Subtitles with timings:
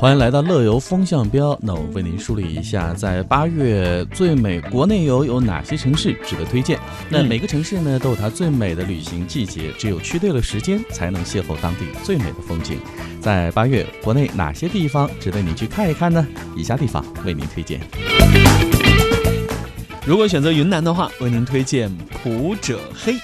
[0.00, 1.58] 欢迎来到乐游风向标。
[1.60, 6.78] 那我为您梳理一下，在八月最美国内游有哪些城市值得推荐？
[7.10, 12.78] 那每个城市呢都有它最美的旅行季节，只有去对了时间，才能邂逅当地最美的风景。
[13.20, 16.24] 在八月，国内哪些地方值得你去看一看呢？
[16.56, 17.80] 以下地方为您推荐。
[20.06, 21.90] 如果选择云南的话，为您推荐
[22.22, 23.16] 普者黑。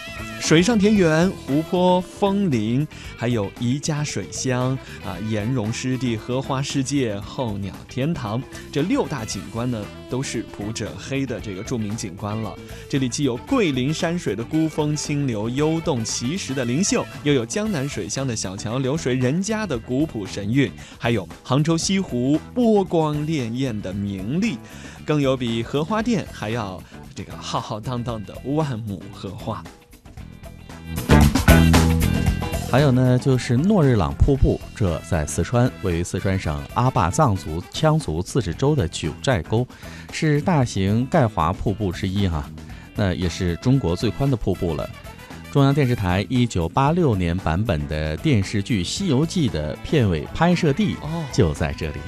[0.45, 12.55] 水上田园、湖泊、枫林，还有宜家水乡啊，岩溶湿地、荷花世界、候鸟天堂，这六大景观呢，都是普者黑的这个著名景观了。
[12.91, 24.59] 这里既有桂林山水的孤峰清流、幽洞奇石的灵秀，又有江南水乡的小桥流水人家的古朴神韵，还有杭州西湖波光潋滟的明丽，
[25.07, 26.79] 更有比荷花店还要
[27.15, 29.65] 这个浩浩荡荡的万亩荷花。
[32.71, 39.65] 还有呢，就是诺日朗瀑布，这在四川，位于四川省阿坝藏族羌族自治州的九寨沟，
[40.13, 42.45] 是大型钙华瀑布之一哈。
[42.97, 44.91] 那也是中国最宽的瀑布了。
[45.53, 50.97] 中央电视台一九八六年版本的电视剧《西游记》的片尾拍摄地
[51.33, 51.99] 就在这里，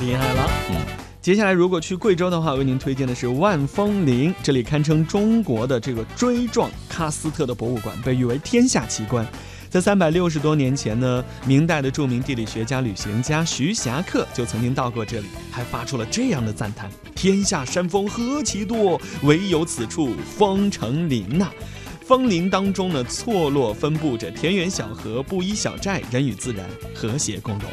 [0.00, 0.50] 厉害了。
[0.70, 0.76] 嗯，
[1.20, 9.26] 接下来如果去贵州的话，为您推荐的是万峰林，这里堪称中国的这个锥状喀斯特的博物馆，被誉为天下奇观。
[9.70, 21.50] 在三百六十多年前呢，明代的著名地理学家、旅行家徐霞客就曾经到过这里，还发出了这样的赞叹：“天下山峰何其多，唯有此处峰成林呐！
[22.00, 27.68] 峰林当中呢，错落分布着田园小河、布衣小寨，人与自然和谐共融。”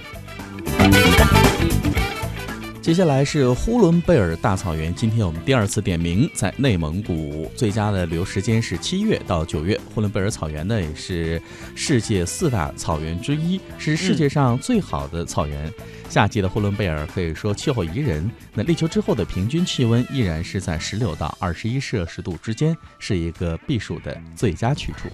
[2.86, 9.76] 接下来是呼伦贝尔大草原，今天我们第二次点名，在内蒙古，最佳的旅游时间是七月到九月。
[9.92, 11.42] 呼伦贝尔草原呢，也是
[11.74, 15.74] 世界四大草原之一，是世界上最好的草原。
[16.12, 25.10] 夏季的呼伦贝尔可以说气候宜人，那立秋之后的平均气温依然是在十六到二十一摄氏度之间，是一个避暑的最佳去处。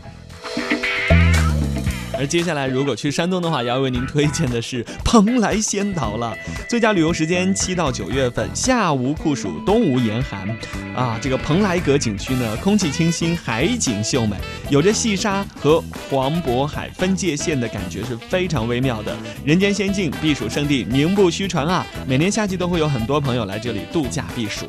[2.22, 6.38] 而接下来，如果去山东的话，要为您推荐的是蓬莱仙岛了。
[6.70, 10.48] 最佳旅游时间七到九月份，夏无酷暑，冬无严寒。
[10.96, 14.38] 啊，这个蓬莱阁景区呢，空气清新，海景秀美，
[14.70, 19.18] 有着细沙和黄渤海分界线的感觉，是非常微妙的。
[19.44, 21.84] 人间仙境，避暑胜地，名不虚传啊！
[22.06, 24.68] 每年夏季都会有很多朋友来这里度假避暑。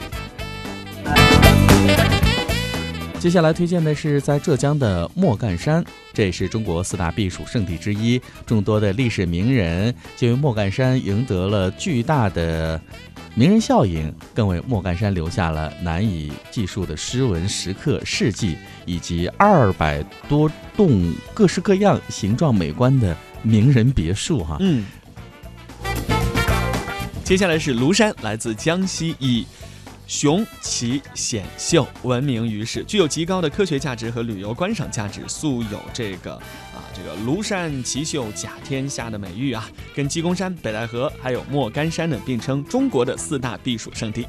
[3.23, 8.21] 接下来推荐的是在浙江的莫干山，这也是中国四大避暑胜地之一。
[8.45, 12.83] 众多的历史名人就为莫干山赢得了巨大的
[13.37, 18.57] 名人效应，更为莫干山留下了难以计数的诗文、石刻、事迹，
[18.87, 24.43] 以及二百多栋各式各样、形状美观的名人别墅。
[24.43, 24.85] 哈，嗯。
[27.23, 29.47] 接下来是庐山，来自江西一。
[30.13, 44.27] 雄奇险秀闻名于世，具有极高的科学价值和旅游观赏价值，素有这个啊这个庐山奇秀甲天下的美誉啊，跟鸡公山、北戴河还有莫干山呢并称中国的四大避暑胜地。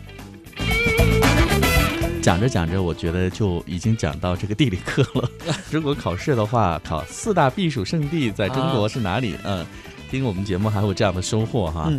[2.22, 5.30] 讲着讲着，我觉得就已经讲到这个地理课了。
[5.70, 9.36] 如果考试的话，考四大避暑胜地在中国是哪里？
[9.44, 9.66] 嗯，
[10.10, 11.92] 听我们节目还有这样的收获哈。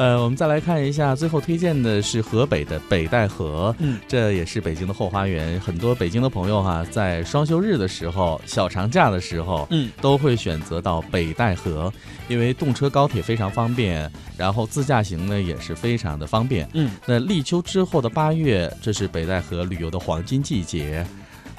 [0.00, 5.60] 呃，我们再来看一下，最后推荐的是河北的北戴河，嗯，这也是北京的后花园。
[5.60, 11.92] 很多北京的朋友哈，在双休日的时候、小长假的时候，嗯，都会选择到北戴河，
[12.28, 16.66] 因为动车高铁非常方便，然后自驾行呢也是非常的方便。
[16.72, 21.06] 嗯，那立秋之后的八月，这是北戴河旅游的黄金季节。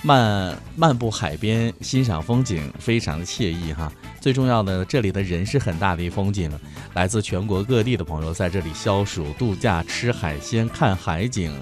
[0.03, 3.91] 漫漫步海边，欣赏风景，非常的惬意哈。
[4.19, 6.51] 最重要的，这里的人是很大的一风景，
[6.93, 11.53] 来自全国各地的朋友在这里消暑、度假、吃海鲜、看海景。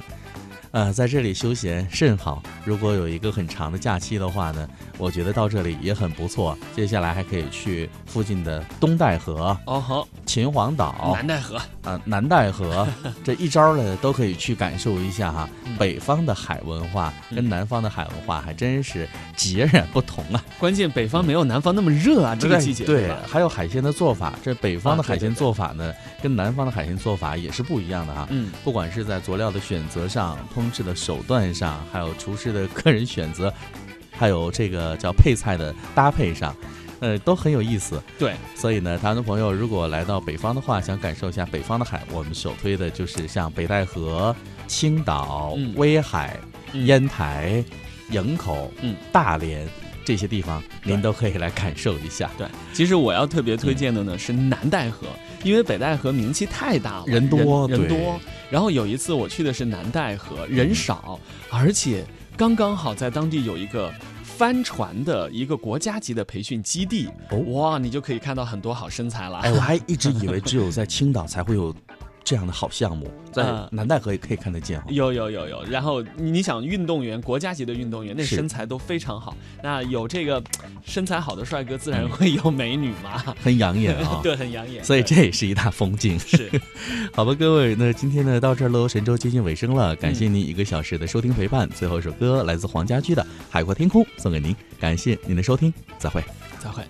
[0.71, 2.43] 呃，在这里休闲甚好。
[2.63, 6.55] 如果有一个很长的假期的话呢，我觉得到这里也很不错。
[6.75, 12.87] 接下来还可以去附近的东戴河、哦好，秦皇岛、南戴河啊， 南戴河
[13.23, 15.49] 这一招呢都可以去感受一下哈。
[15.79, 20.43] 北方的海文化跟南方的海文化还真是截然不同啊。
[20.59, 23.11] 关键北方没有南方那么热啊，这个季节对。
[23.25, 25.91] 还有海鲜的做法，这北方的海鲜做法呢，
[26.21, 28.27] 跟南方的海鲜做法也是不一样的哈。
[28.29, 30.37] 嗯，不管是在佐料的选择上。
[30.59, 33.53] 烹制的手段上，还有厨师的个人选择，
[34.11, 36.53] 还有这个叫配菜的搭配上，
[36.99, 38.01] 呃，都很有意思。
[38.17, 44.35] 对，所以呢，台湾的朋友如果来到北方的话，想感受一下北方的海，我们首推的就是像北戴河、
[44.67, 46.37] 青岛、威海、
[46.73, 47.63] 烟台、
[48.09, 49.65] 营口、嗯、大连。
[50.05, 52.29] 这些地方您都可以来感受一下。
[52.37, 55.07] 对，其实我要特别推荐的呢是南戴河，
[55.43, 58.19] 因为北戴河名气太大了，人多人多。
[58.49, 61.19] 然后有一次我去的是南戴河，人少，
[61.49, 62.03] 而且
[62.35, 63.93] 刚刚好在当地有一个
[64.23, 67.07] 帆船的一个国家级的培训基地，
[67.53, 69.37] 哇，你就可以看到很多好身材了。
[69.39, 71.75] 哎，我还一直以为只有在青岛才会有。
[72.29, 74.79] 这样的好项目，在南戴河也可以看得见。
[74.89, 79.35] 有有有有，然后你想，运动员国家级的运动员，那身材都非常好。
[79.63, 80.39] 那有这个
[80.85, 84.19] 身材好的帅哥，自然会有美女嘛， 很养眼啊。
[84.21, 84.83] 对，很养眼。
[84.83, 86.19] 所以这也是一大风景。
[86.19, 86.51] 是，
[87.15, 91.67] 好吧，各位，那今天呢到这儿喽，神州接近尾声了，感谢您一个小时的收听陪伴。
[91.67, 96.23] 最后一首歌来自黄家驹的《海阔天空》，送给您，感谢您的收听，再会，
[96.59, 96.83] 再会。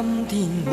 [0.00, 0.70] 今天我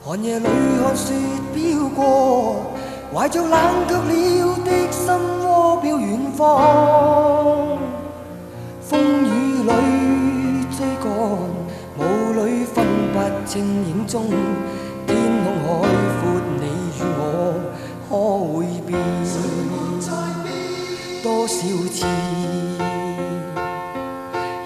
[0.00, 1.12] 寒夜里看雪
[1.52, 2.70] 飘过，
[3.12, 5.12] 怀着冷却了的心
[5.44, 7.78] 窝飘远方。
[8.80, 9.70] 风雨里
[10.70, 11.10] 追赶，
[11.98, 12.00] 雾
[12.44, 14.30] 里分不清影踪。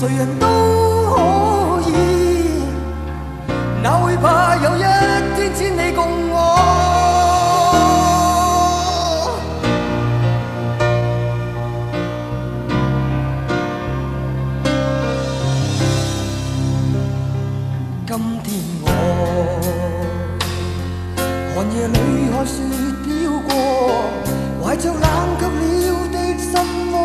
[0.00, 1.92] 谁人都可以，
[3.82, 6.34] 哪会怕有一天只你共我？
[18.06, 18.48] 今天
[18.82, 18.88] 我
[21.54, 21.94] 寒夜里
[22.32, 22.62] 看雪
[23.04, 23.06] 飘
[23.46, 23.52] 过，
[24.64, 24.96] 怀着冷
[25.38, 26.48] 却了的心
[26.90, 26.96] 窝